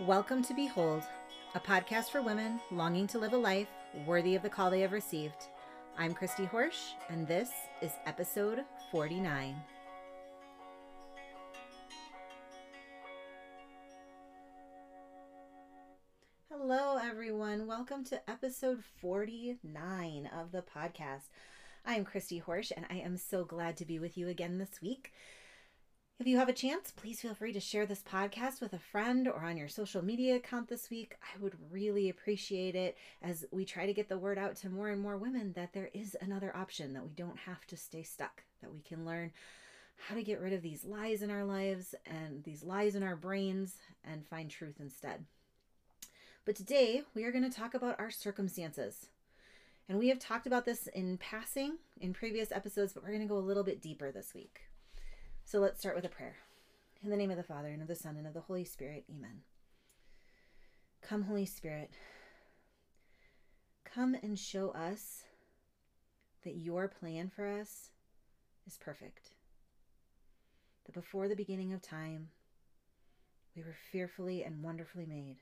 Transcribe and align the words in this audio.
Welcome 0.00 0.42
to 0.42 0.52
Behold, 0.52 1.04
a 1.54 1.58
podcast 1.58 2.10
for 2.10 2.20
women 2.20 2.60
longing 2.70 3.06
to 3.06 3.18
live 3.18 3.32
a 3.32 3.38
life 3.38 3.70
worthy 4.04 4.34
of 4.34 4.42
the 4.42 4.48
call 4.50 4.70
they 4.70 4.82
have 4.82 4.92
received. 4.92 5.46
I'm 5.96 6.12
Christy 6.12 6.44
Horsch, 6.44 6.92
and 7.08 7.26
this 7.26 7.48
is 7.80 7.92
episode 8.04 8.62
49. 8.92 9.56
Hello, 16.50 16.98
everyone. 17.02 17.66
Welcome 17.66 18.04
to 18.04 18.20
episode 18.30 18.84
49 19.00 20.28
of 20.38 20.52
the 20.52 20.62
podcast. 20.62 21.30
I'm 21.86 22.04
Christy 22.04 22.42
Horsch, 22.46 22.70
and 22.76 22.84
I 22.90 22.96
am 22.96 23.16
so 23.16 23.44
glad 23.44 23.78
to 23.78 23.86
be 23.86 23.98
with 23.98 24.18
you 24.18 24.28
again 24.28 24.58
this 24.58 24.82
week. 24.82 25.14
If 26.18 26.26
you 26.26 26.38
have 26.38 26.48
a 26.48 26.54
chance, 26.54 26.92
please 26.96 27.20
feel 27.20 27.34
free 27.34 27.52
to 27.52 27.60
share 27.60 27.84
this 27.84 28.02
podcast 28.02 28.62
with 28.62 28.72
a 28.72 28.78
friend 28.78 29.28
or 29.28 29.44
on 29.44 29.58
your 29.58 29.68
social 29.68 30.02
media 30.02 30.36
account 30.36 30.66
this 30.66 30.88
week. 30.88 31.14
I 31.22 31.38
would 31.42 31.54
really 31.70 32.08
appreciate 32.08 32.74
it 32.74 32.96
as 33.20 33.44
we 33.50 33.66
try 33.66 33.84
to 33.84 33.92
get 33.92 34.08
the 34.08 34.16
word 34.16 34.38
out 34.38 34.56
to 34.56 34.70
more 34.70 34.88
and 34.88 35.00
more 35.00 35.18
women 35.18 35.52
that 35.56 35.74
there 35.74 35.90
is 35.92 36.16
another 36.22 36.56
option, 36.56 36.94
that 36.94 37.04
we 37.04 37.12
don't 37.12 37.38
have 37.40 37.66
to 37.66 37.76
stay 37.76 38.02
stuck, 38.02 38.44
that 38.62 38.72
we 38.72 38.80
can 38.80 39.04
learn 39.04 39.30
how 40.08 40.14
to 40.14 40.22
get 40.22 40.40
rid 40.40 40.54
of 40.54 40.62
these 40.62 40.86
lies 40.86 41.20
in 41.20 41.30
our 41.30 41.44
lives 41.44 41.94
and 42.06 42.42
these 42.44 42.64
lies 42.64 42.94
in 42.94 43.02
our 43.02 43.16
brains 43.16 43.76
and 44.02 44.26
find 44.26 44.50
truth 44.50 44.76
instead. 44.80 45.26
But 46.46 46.56
today 46.56 47.02
we 47.14 47.24
are 47.24 47.32
going 47.32 47.48
to 47.48 47.54
talk 47.54 47.74
about 47.74 48.00
our 48.00 48.10
circumstances. 48.10 49.10
And 49.86 49.98
we 49.98 50.08
have 50.08 50.18
talked 50.18 50.46
about 50.46 50.64
this 50.64 50.86
in 50.86 51.18
passing 51.18 51.76
in 52.00 52.14
previous 52.14 52.50
episodes, 52.52 52.94
but 52.94 53.02
we're 53.02 53.10
going 53.10 53.20
to 53.20 53.28
go 53.28 53.36
a 53.36 53.38
little 53.38 53.62
bit 53.62 53.82
deeper 53.82 54.10
this 54.10 54.32
week. 54.34 54.62
So 55.48 55.60
let's 55.60 55.78
start 55.78 55.94
with 55.94 56.04
a 56.04 56.08
prayer. 56.08 56.34
In 57.04 57.08
the 57.08 57.16
name 57.16 57.30
of 57.30 57.36
the 57.36 57.44
Father, 57.44 57.68
and 57.68 57.80
of 57.80 57.86
the 57.86 57.94
Son, 57.94 58.16
and 58.16 58.26
of 58.26 58.34
the 58.34 58.40
Holy 58.40 58.64
Spirit, 58.64 59.04
amen. 59.08 59.42
Come, 61.02 61.22
Holy 61.22 61.46
Spirit, 61.46 61.92
come 63.84 64.16
and 64.24 64.36
show 64.36 64.70
us 64.70 65.22
that 66.42 66.56
your 66.56 66.88
plan 66.88 67.30
for 67.30 67.46
us 67.46 67.90
is 68.66 68.76
perfect. 68.76 69.34
That 70.84 70.96
before 70.96 71.28
the 71.28 71.36
beginning 71.36 71.72
of 71.72 71.80
time, 71.80 72.30
we 73.54 73.62
were 73.62 73.76
fearfully 73.92 74.42
and 74.42 74.64
wonderfully 74.64 75.06
made. 75.06 75.36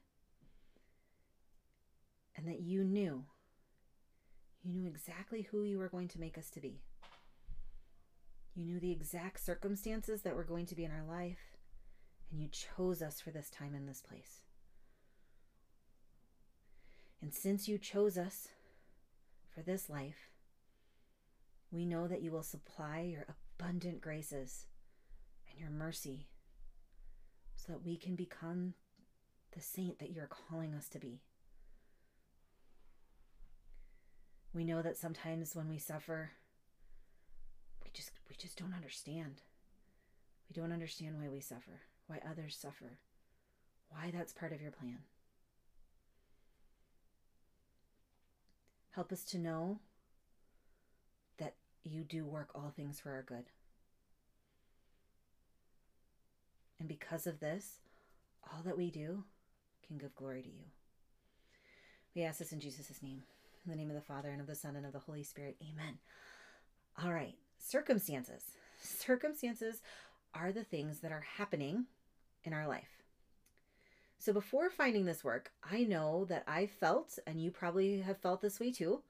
And 2.37 2.47
that 2.47 2.61
you 2.61 2.85
knew, 2.85 3.25
you 4.63 4.75
knew 4.75 4.87
exactly 4.87 5.49
who 5.51 5.63
you 5.63 5.79
were 5.79 5.89
going 5.89 6.09
to 6.09 6.21
make 6.21 6.37
us 6.37 6.51
to 6.51 6.61
be. 6.61 6.83
You 8.55 8.65
knew 8.65 8.79
the 8.79 8.93
exact 8.93 9.45
circumstances 9.45 10.23
that 10.23 10.37
were 10.37 10.45
going 10.45 10.67
to 10.67 10.77
be 10.77 10.85
in 10.85 10.93
our 10.93 11.05
life, 11.05 11.57
and 12.31 12.41
you 12.41 12.49
chose 12.49 13.03
us 13.03 13.21
for 13.21 13.31
this 13.31 13.51
time 13.51 13.75
in 13.75 13.87
this 13.87 14.01
place. 14.01 14.43
And 17.21 17.35
since 17.35 17.69
you 17.69 17.79
chose 17.79 18.17
us 18.17 18.49
for 19.53 19.63
this 19.63 19.89
life, 19.89 20.31
we 21.73 21.85
know 21.85 22.07
that 22.07 22.23
you 22.23 22.31
will 22.31 22.43
supply 22.43 23.01
your 23.01 23.27
abundant 23.59 24.01
graces 24.01 24.67
and 25.51 25.59
your 25.59 25.71
mercy 25.71 26.29
so 27.57 27.73
that 27.73 27.85
we 27.85 27.97
can 27.97 28.15
become 28.15 28.75
the 29.53 29.61
saint 29.61 29.99
that 29.99 30.13
you're 30.13 30.29
calling 30.29 30.75
us 30.75 30.89
to 30.91 30.99
be. 30.99 31.23
We 34.53 34.65
know 34.65 34.83
that 34.83 34.97
sometimes 34.97 35.57
when 35.57 35.69
we 35.69 35.79
suffer, 35.79 36.33
just 37.95 38.11
we 38.29 38.37
just 38.37 38.59
don't 38.59 38.75
understand. 38.75 39.43
We 40.49 40.61
don't 40.61 40.73
understand 40.73 41.17
why 41.19 41.29
we 41.29 41.41
suffer, 41.41 41.83
why 42.07 42.21
others 42.29 42.57
suffer, 42.61 42.99
why 43.89 44.11
that's 44.13 44.33
part 44.33 44.53
of 44.53 44.61
your 44.61 44.71
plan. 44.71 44.99
Help 48.91 49.11
us 49.11 49.25
to 49.25 49.39
know 49.39 49.79
that 51.39 51.55
you 51.83 52.05
do 52.05 52.25
work 52.25 52.51
all 52.55 52.73
things 52.75 53.01
for 53.01 53.11
our 53.11 53.23
good. 53.23 53.45
And 56.79 56.89
because 56.89 57.27
of 57.27 57.41
this, 57.41 57.79
all 58.53 58.63
that 58.65 58.77
we 58.77 58.91
do 58.91 59.25
can 59.87 59.99
give 59.99 60.15
glory 60.15 60.43
to 60.43 60.49
you. 60.49 60.65
We 62.15 62.23
ask 62.23 62.39
this 62.39 62.53
in 62.53 62.61
Jesus' 62.61 63.03
name. 63.03 63.23
In 63.65 63.71
the 63.71 63.77
name 63.77 63.89
of 63.89 63.97
the 63.97 64.03
Father, 64.03 64.29
and 64.29 64.41
of 64.41 64.47
the 64.47 64.55
Son, 64.55 64.77
and 64.77 64.85
of 64.85 64.93
the 64.93 64.99
Holy 64.99 65.23
Spirit. 65.23 65.57
Amen. 65.63 65.99
All 67.03 67.13
right 67.13 67.35
circumstances. 67.65 68.43
Circumstances 68.81 69.81
are 70.35 70.53
the 70.53 70.65
things 70.65 71.01
that 71.01 71.13
are 71.13 71.25
happening 71.37 71.87
in 72.45 72.53
our 72.53 72.67
life. 72.67 73.03
So 74.19 74.33
before 74.33 74.71
finding 74.71 75.05
this 75.05 75.25
work, 75.25 75.53
I 75.71 75.85
know 75.85 76.25
that 76.27 76.45
I 76.47 76.67
felt, 76.67 77.19
and 77.27 77.41
you 77.41 77.51
probably 77.51 78.01
have 78.01 78.19
felt 78.19 78.41
this 78.41 78.61
way 78.61 78.73
too, 78.73 79.03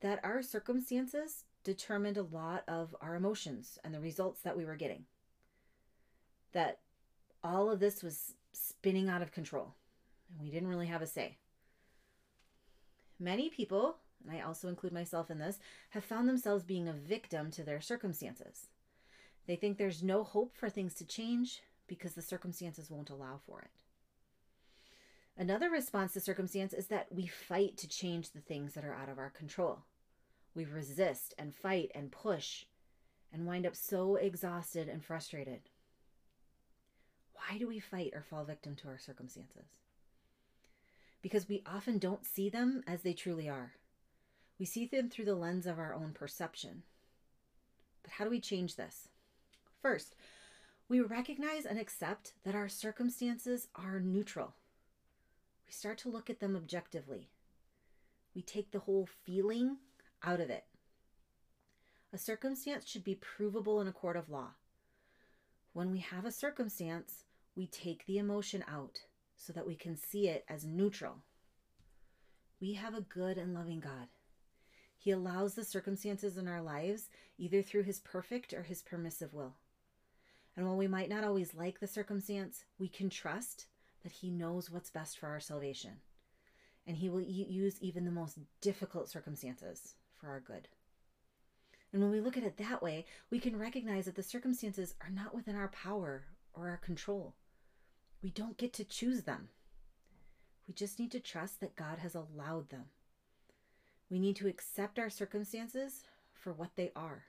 that 0.00 0.20
our 0.24 0.42
circumstances 0.42 1.44
determined 1.64 2.16
a 2.16 2.22
lot 2.22 2.64
of 2.68 2.94
our 3.00 3.16
emotions 3.16 3.78
and 3.84 3.92
the 3.94 4.00
results 4.00 4.40
that 4.42 4.56
we 4.56 4.64
were 4.64 4.76
getting. 4.76 5.04
That 6.52 6.78
all 7.42 7.70
of 7.70 7.80
this 7.80 8.02
was 8.02 8.34
spinning 8.52 9.08
out 9.08 9.22
of 9.22 9.32
control, 9.32 9.74
and 10.30 10.40
we 10.40 10.50
didn't 10.50 10.68
really 10.68 10.86
have 10.86 11.02
a 11.02 11.06
say. 11.06 11.36
Many 13.18 13.48
people 13.48 13.96
and 14.22 14.36
I 14.36 14.40
also 14.40 14.68
include 14.68 14.92
myself 14.92 15.30
in 15.30 15.38
this, 15.38 15.58
have 15.90 16.04
found 16.04 16.28
themselves 16.28 16.64
being 16.64 16.88
a 16.88 16.92
victim 16.92 17.50
to 17.52 17.62
their 17.62 17.80
circumstances. 17.80 18.68
They 19.46 19.56
think 19.56 19.78
there's 19.78 20.02
no 20.02 20.24
hope 20.24 20.56
for 20.56 20.68
things 20.68 20.94
to 20.94 21.04
change 21.04 21.62
because 21.86 22.14
the 22.14 22.22
circumstances 22.22 22.90
won't 22.90 23.10
allow 23.10 23.40
for 23.46 23.60
it. 23.60 23.70
Another 25.38 25.70
response 25.70 26.14
to 26.14 26.20
circumstance 26.20 26.72
is 26.72 26.86
that 26.86 27.08
we 27.12 27.26
fight 27.26 27.76
to 27.78 27.88
change 27.88 28.30
the 28.30 28.40
things 28.40 28.72
that 28.72 28.84
are 28.84 28.94
out 28.94 29.08
of 29.08 29.18
our 29.18 29.30
control. 29.30 29.80
We 30.54 30.64
resist 30.64 31.34
and 31.38 31.54
fight 31.54 31.90
and 31.94 32.10
push 32.10 32.64
and 33.32 33.46
wind 33.46 33.66
up 33.66 33.76
so 33.76 34.16
exhausted 34.16 34.88
and 34.88 35.04
frustrated. 35.04 35.60
Why 37.34 37.58
do 37.58 37.68
we 37.68 37.78
fight 37.78 38.12
or 38.14 38.22
fall 38.22 38.44
victim 38.44 38.74
to 38.76 38.88
our 38.88 38.98
circumstances? 38.98 39.66
Because 41.20 41.48
we 41.48 41.62
often 41.66 41.98
don't 41.98 42.24
see 42.24 42.48
them 42.48 42.82
as 42.86 43.02
they 43.02 43.12
truly 43.12 43.48
are. 43.48 43.72
We 44.58 44.66
see 44.66 44.86
them 44.86 45.10
through 45.10 45.26
the 45.26 45.34
lens 45.34 45.66
of 45.66 45.78
our 45.78 45.94
own 45.94 46.12
perception. 46.12 46.82
But 48.02 48.12
how 48.12 48.24
do 48.24 48.30
we 48.30 48.40
change 48.40 48.76
this? 48.76 49.08
First, 49.82 50.16
we 50.88 51.00
recognize 51.00 51.64
and 51.66 51.78
accept 51.78 52.32
that 52.44 52.54
our 52.54 52.68
circumstances 52.68 53.68
are 53.74 54.00
neutral. 54.00 54.54
We 55.66 55.72
start 55.72 55.98
to 55.98 56.08
look 56.08 56.30
at 56.30 56.40
them 56.40 56.56
objectively. 56.56 57.28
We 58.34 58.42
take 58.42 58.70
the 58.70 58.80
whole 58.80 59.08
feeling 59.24 59.78
out 60.22 60.40
of 60.40 60.48
it. 60.50 60.64
A 62.12 62.18
circumstance 62.18 62.86
should 62.86 63.04
be 63.04 63.16
provable 63.16 63.80
in 63.80 63.88
a 63.88 63.92
court 63.92 64.16
of 64.16 64.30
law. 64.30 64.50
When 65.72 65.90
we 65.90 65.98
have 65.98 66.24
a 66.24 66.32
circumstance, 66.32 67.24
we 67.54 67.66
take 67.66 68.06
the 68.06 68.18
emotion 68.18 68.64
out 68.70 69.00
so 69.36 69.52
that 69.52 69.66
we 69.66 69.74
can 69.74 69.96
see 69.96 70.28
it 70.28 70.44
as 70.48 70.64
neutral. 70.64 71.16
We 72.60 72.74
have 72.74 72.94
a 72.94 73.02
good 73.02 73.36
and 73.36 73.52
loving 73.52 73.80
God. 73.80 74.08
He 75.06 75.12
allows 75.12 75.54
the 75.54 75.62
circumstances 75.62 76.36
in 76.36 76.48
our 76.48 76.60
lives 76.60 77.10
either 77.38 77.62
through 77.62 77.84
His 77.84 78.00
perfect 78.00 78.52
or 78.52 78.64
His 78.64 78.82
permissive 78.82 79.32
will. 79.32 79.54
And 80.56 80.66
while 80.66 80.76
we 80.76 80.88
might 80.88 81.08
not 81.08 81.22
always 81.22 81.54
like 81.54 81.78
the 81.78 81.86
circumstance, 81.86 82.64
we 82.76 82.88
can 82.88 83.08
trust 83.08 83.66
that 84.02 84.10
He 84.10 84.32
knows 84.32 84.68
what's 84.68 84.90
best 84.90 85.16
for 85.16 85.28
our 85.28 85.38
salvation. 85.38 85.92
And 86.88 86.96
He 86.96 87.08
will 87.08 87.20
use 87.20 87.80
even 87.80 88.04
the 88.04 88.10
most 88.10 88.40
difficult 88.60 89.08
circumstances 89.08 89.94
for 90.16 90.26
our 90.26 90.40
good. 90.40 90.66
And 91.92 92.02
when 92.02 92.10
we 92.10 92.20
look 92.20 92.36
at 92.36 92.42
it 92.42 92.56
that 92.56 92.82
way, 92.82 93.06
we 93.30 93.38
can 93.38 93.56
recognize 93.56 94.06
that 94.06 94.16
the 94.16 94.24
circumstances 94.24 94.96
are 95.00 95.10
not 95.10 95.36
within 95.36 95.54
our 95.54 95.68
power 95.68 96.24
or 96.52 96.68
our 96.68 96.78
control. 96.78 97.36
We 98.24 98.30
don't 98.30 98.58
get 98.58 98.72
to 98.72 98.84
choose 98.84 99.22
them. 99.22 99.50
We 100.66 100.74
just 100.74 100.98
need 100.98 101.12
to 101.12 101.20
trust 101.20 101.60
that 101.60 101.76
God 101.76 102.00
has 102.00 102.16
allowed 102.16 102.70
them. 102.70 102.86
We 104.10 104.18
need 104.18 104.36
to 104.36 104.48
accept 104.48 104.98
our 104.98 105.10
circumstances 105.10 106.04
for 106.32 106.52
what 106.52 106.76
they 106.76 106.92
are 106.94 107.24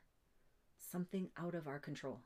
something 0.92 1.30
out 1.38 1.56
of 1.56 1.68
our 1.68 1.80
control. 1.80 2.22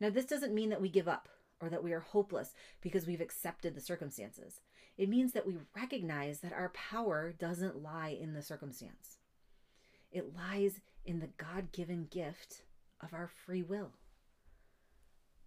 Now, 0.00 0.10
this 0.10 0.24
doesn't 0.24 0.54
mean 0.54 0.70
that 0.70 0.80
we 0.80 0.88
give 0.88 1.08
up 1.08 1.28
or 1.60 1.68
that 1.68 1.84
we 1.84 1.92
are 1.92 2.00
hopeless 2.00 2.54
because 2.80 3.06
we've 3.06 3.20
accepted 3.20 3.74
the 3.74 3.80
circumstances. 3.80 4.60
It 4.96 5.08
means 5.08 5.32
that 5.32 5.46
we 5.46 5.56
recognize 5.74 6.40
that 6.40 6.52
our 6.52 6.70
power 6.70 7.34
doesn't 7.38 7.82
lie 7.82 8.16
in 8.18 8.32
the 8.32 8.42
circumstance, 8.42 9.18
it 10.10 10.34
lies 10.34 10.80
in 11.04 11.18
the 11.18 11.30
God 11.36 11.72
given 11.72 12.06
gift 12.10 12.62
of 13.00 13.12
our 13.12 13.26
free 13.26 13.62
will. 13.62 13.90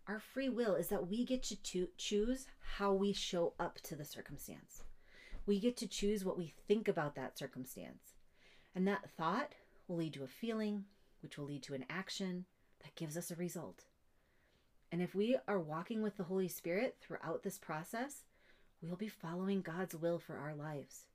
Our 0.08 0.20
free 0.20 0.50
will 0.50 0.76
is 0.76 0.88
that 0.88 1.08
we 1.08 1.26
get 1.26 1.44
to 1.44 1.88
choose 1.98 2.48
how 2.76 2.94
we 2.94 3.12
show 3.12 3.54
up 3.60 3.82
to 3.82 3.96
the 3.96 4.06
circumstance. 4.06 4.84
We 5.48 5.60
get 5.60 5.78
to 5.78 5.88
choose 5.88 6.24
what 6.24 6.38
we 6.38 6.54
think 6.68 6.88
about 6.88 7.16
that 7.16 7.40
circumstance. 7.40 8.14
And 8.76 8.88
that 8.88 9.10
thought 9.18 9.54
will 9.88 9.96
lead 9.96 10.14
to 10.14 10.24
a 10.24 10.28
feeling, 10.28 10.84
which 11.24 11.38
will 11.38 11.46
lead 11.46 11.64
to 11.64 11.74
an 11.74 11.86
action 11.90 12.46
that 12.84 12.96
gives 12.96 13.18
us 13.18 13.32
a 13.32 13.36
result. 13.36 13.86
And 14.92 15.02
if 15.02 15.16
we 15.16 15.38
are 15.48 15.60
walking 15.60 16.02
with 16.04 16.18
the 16.18 16.24
Holy 16.24 16.48
Spirit 16.50 16.98
throughout 17.02 17.44
this 17.44 17.58
process, 17.58 18.24
we'll 18.82 18.98
be 18.98 19.08
following 19.08 19.62
God's 19.62 19.96
will 19.96 20.20
for 20.20 20.38
our 20.38 20.54
lives. 20.54 21.06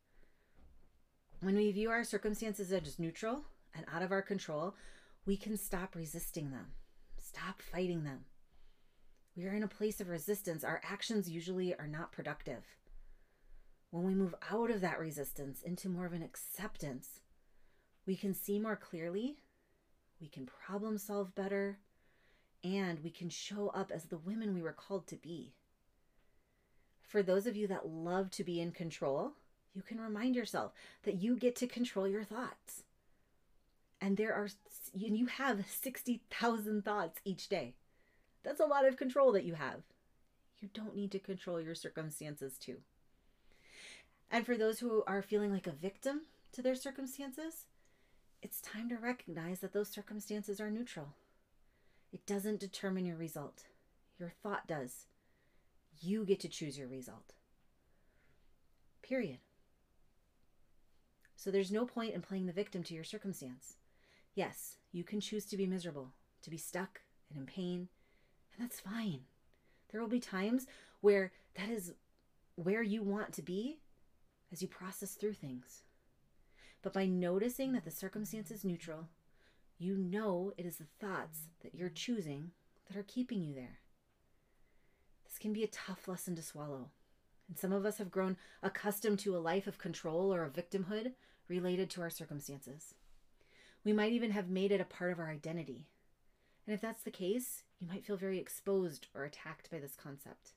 When 1.41 1.57
we 1.57 1.71
view 1.71 1.91
our 1.91 2.05
circumstances 2.05 2.73
as 2.73 2.99
neutral 2.99 3.45
and 3.75 3.85
out 3.93 4.03
of 4.03 4.13
our 4.13 4.23
control, 4.23 4.75
we 5.27 5.37
can 5.37 5.57
stop 5.57 5.95
resisting 5.95 6.51
them, 6.51 6.69
stop 7.19 7.61
fighting 7.61 8.05
them. 8.05 8.25
We 9.37 9.47
are 9.47 9.55
in 9.55 9.63
a 9.63 9.69
place 9.69 10.01
of 10.01 10.09
resistance. 10.09 10.65
Our 10.65 10.81
actions 10.85 11.29
usually 11.29 11.75
are 11.75 11.87
not 11.87 12.13
productive. 12.13 12.65
When 13.93 14.05
we 14.05 14.15
move 14.15 14.35
out 14.51 14.71
of 14.71 14.81
that 14.81 14.99
resistance 14.99 15.61
into 15.61 15.91
more 15.91 16.07
of 16.07 16.15
an 16.15 16.23
acceptance, 16.23 17.21
we 18.07 18.17
can 18.17 18.33
see 18.33 18.59
more 18.59 18.75
clearly, 18.75 19.37
we 20.19 20.29
can 20.29 20.47
problem 20.47 20.97
solve 20.97 21.35
better, 21.35 21.77
and 22.65 23.01
we 23.05 23.11
can 23.11 23.29
show 23.29 23.69
up 23.69 23.91
as 23.95 24.05
the 24.05 24.17
women 24.17 24.55
we 24.55 24.63
were 24.63 24.73
called 24.73 25.07
to 25.09 25.17
be. 25.17 25.53
For 27.03 27.23
those 27.23 27.47
of 27.47 27.55
you 27.55 27.67
that 27.67 27.87
love 27.87 28.31
to 28.31 28.45
be 28.45 28.63
in 28.63 28.73
control, 28.73 29.33
you 29.75 29.83
can 29.83 30.01
remind 30.01 30.37
yourself 30.37 30.73
that 31.03 31.21
you 31.21 31.37
get 31.37 31.55
to 31.57 31.67
control 31.67 32.09
your 32.09 32.25
thoughts. 32.25 32.85
And 34.01 34.17
there 34.17 34.33
are, 34.33 34.49
you 34.95 35.27
have 35.27 35.67
60,000 35.69 36.83
thoughts 36.83 37.21
each 37.27 37.51
day. 37.51 37.75
That's 38.43 38.61
a 38.61 38.65
lot 38.65 38.87
of 38.87 38.97
control 38.97 39.33
that 39.33 39.45
you 39.45 39.53
have. 39.53 39.83
You 40.61 40.71
don't 40.73 40.97
need 40.97 41.11
to 41.11 41.19
control 41.19 41.61
your 41.61 41.75
circumstances 41.75 42.57
too. 42.57 42.79
And 44.33 44.47
for 44.47 44.57
those 44.57 44.81
who 44.81 45.05
are 45.07 45.21
feeling 45.21 45.53
like 45.53 45.67
a 45.67 45.73
victim 45.73 46.23
to 46.53 46.63
their 46.63 46.75
circumstances, 46.75 47.67
it's 48.41 48.63
time 48.63 48.89
to 48.89 48.97
recognize 48.97 49.61
that 49.61 49.75
those 49.75 49.91
circumstances 49.91 50.59
are 50.59 50.71
neutral. 50.71 51.15
It 52.13 52.25
doesn't 52.25 52.59
determine 52.59 53.05
your 53.05 53.17
result, 53.17 53.65
your 54.19 54.33
thought 54.43 54.67
does. 54.67 55.07
You 56.01 56.25
get 56.25 56.41
to 56.41 56.49
choose 56.49 56.79
your 56.79 56.89
result. 56.89 57.35
Period. 59.03 59.39
So 61.37 61.51
there's 61.51 61.71
no 61.71 61.85
point 61.85 62.15
in 62.15 62.23
playing 62.23 62.47
the 62.47 62.53
victim 62.53 62.83
to 62.85 62.95
your 62.95 63.05
circumstance. 63.05 63.77
Yes, 64.35 64.77
you 64.93 65.05
can 65.05 65.21
choose 65.21 65.45
to 65.47 65.59
be 65.59 65.67
miserable, 65.67 66.13
to 66.43 66.51
be 66.51 66.57
stuck 66.57 67.03
and 67.29 67.41
in 67.41 67.47
pain, 67.47 67.89
and 68.57 68.65
that's 68.65 68.81
fine. 68.81 69.21
There 69.91 70.01
will 70.01 70.09
be 70.09 70.21
times 70.21 70.67
where 71.03 71.33
that 71.55 71.69
is 71.69 71.93
where 72.55 72.83
you 72.83 73.03
want 73.03 73.33
to 73.35 73.43
be 73.43 73.79
as 74.53 74.63
you 74.63 74.69
process 74.69 75.15
through 75.15 75.35
things. 75.35 75.83
But 76.83 76.93
by 76.93 77.07
noticing 77.07 77.73
that 77.73 77.85
the 77.85 77.91
circumstance 77.91 78.51
is 78.51 78.65
neutral, 78.65 79.09
you 79.79 79.97
know 79.97 80.53
it 80.59 80.67
is 80.67 80.77
the 80.77 80.87
thoughts 81.01 81.49
that 81.63 81.75
you're 81.75 81.89
choosing 81.89 82.51
that 82.89 82.97
are 82.97 83.05
keeping 83.05 83.43
you 83.43 83.55
there. 83.55 83.79
This 85.25 85.39
can 85.39 85.53
be 85.53 85.65
a 85.65 85.69
tough 85.69 86.07
lesson 86.07 86.37
to 86.37 86.43
swallow. 86.43 86.91
And 87.49 87.59
some 87.59 87.73
of 87.73 87.87
us 87.87 87.99
have 87.99 88.11
grown 88.11 88.37
accustomed 88.63 89.19
to 89.21 89.37
a 89.37 89.39
life 89.39 89.67
of 89.67 89.79
control 89.79 90.33
or 90.33 90.45
a 90.45 90.51
victimhood 90.51 91.13
related 91.49 91.91
to 91.91 92.03
our 92.03 92.11
circumstances. 92.11 92.95
We 93.85 93.93
might 93.93 94.13
even 94.13 94.31
have 94.31 94.49
made 94.49 94.73
it 94.73 94.81
a 94.81 94.85
part 94.85 95.13
of 95.13 95.19
our 95.19 95.31
identity. 95.31 95.87
And 96.67 96.75
if 96.75 96.81
that's 96.81 97.03
the 97.03 97.11
case, 97.11 97.63
you 97.81 97.89
might 97.89 98.05
feel 98.05 98.17
very 98.17 98.39
exposed 98.39 99.09
or 99.15 99.25
attacked 99.25 99.71
by 99.71 99.79
this 99.79 99.97
concept. 99.97 100.53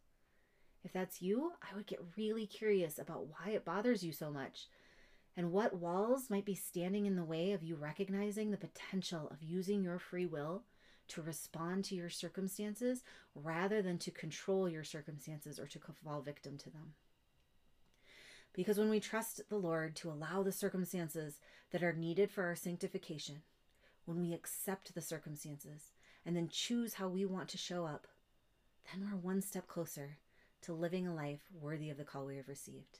If 0.85 0.93
that's 0.93 1.19
you, 1.19 1.53
I 1.63 1.75
would 1.75 1.87
get 1.87 2.05
really 2.15 2.45
curious 2.45 2.99
about 2.99 3.25
why 3.25 3.53
it 3.53 3.65
bothers 3.65 4.03
you 4.03 4.11
so 4.11 4.29
much 4.29 4.67
and 5.35 5.51
what 5.51 5.75
walls 5.75 6.29
might 6.29 6.45
be 6.45 6.53
standing 6.53 7.07
in 7.07 7.15
the 7.15 7.23
way 7.23 7.53
of 7.53 7.63
you 7.63 7.75
recognizing 7.75 8.51
the 8.51 8.57
potential 8.57 9.27
of 9.31 9.41
using 9.41 9.81
your 9.81 9.97
free 9.97 10.27
will 10.27 10.61
to 11.07 11.23
respond 11.23 11.85
to 11.85 11.95
your 11.95 12.09
circumstances 12.09 13.03
rather 13.33 13.81
than 13.81 13.97
to 13.97 14.11
control 14.11 14.69
your 14.69 14.83
circumstances 14.83 15.59
or 15.59 15.65
to 15.65 15.79
fall 16.03 16.21
victim 16.21 16.55
to 16.59 16.69
them. 16.69 16.93
Because 18.53 18.77
when 18.77 18.91
we 18.91 18.99
trust 18.99 19.41
the 19.49 19.57
Lord 19.57 19.95
to 19.97 20.11
allow 20.11 20.43
the 20.43 20.51
circumstances 20.51 21.39
that 21.71 21.83
are 21.83 21.93
needed 21.93 22.29
for 22.29 22.45
our 22.45 22.55
sanctification, 22.55 23.41
when 24.05 24.21
we 24.21 24.33
accept 24.33 24.93
the 24.93 25.01
circumstances 25.01 25.93
and 26.25 26.35
then 26.35 26.47
choose 26.47 26.93
how 26.93 27.07
we 27.07 27.25
want 27.25 27.49
to 27.49 27.57
show 27.57 27.87
up, 27.87 28.07
then 28.93 29.09
we're 29.09 29.17
one 29.17 29.41
step 29.41 29.67
closer 29.67 30.17
to 30.65 30.73
living 30.73 31.05
a 31.05 31.13
life 31.13 31.41
worthy 31.61 31.91
of 31.91 31.97
the 31.97 32.03
call 32.03 32.25
we 32.25 32.37
have 32.37 32.47
received. 32.47 32.99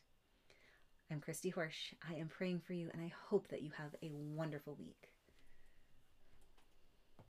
I'm 1.12 1.20
Christy 1.20 1.52
Horsch. 1.52 1.96
I 2.08 2.14
am 2.14 2.28
praying 2.28 2.60
for 2.60 2.74
you, 2.74 2.92
and 2.94 3.02
I 3.02 3.12
hope 3.28 3.48
that 3.48 3.64
you 3.64 3.72
have 3.76 3.96
a 4.04 4.12
wonderful 4.12 4.76
week. 4.76 5.10